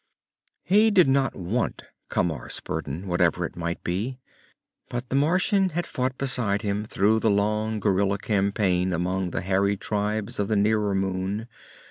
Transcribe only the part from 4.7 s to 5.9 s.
But the Martian had